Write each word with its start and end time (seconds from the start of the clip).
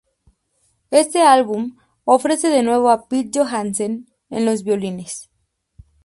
Este 0.89 1.21
álbum 1.21 1.77
ofrece 2.05 2.47
de 2.49 2.63
nuevo 2.63 2.89
a 2.89 3.07
Pete 3.07 3.29
Johansen 3.37 4.07
en 4.31 4.45
los 4.47 4.63
violines. 4.63 5.29